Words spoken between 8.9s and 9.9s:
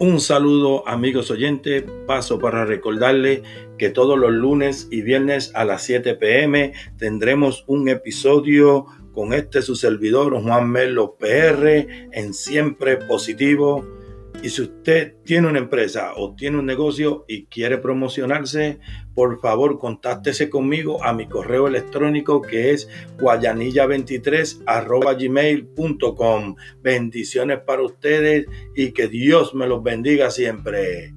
con este su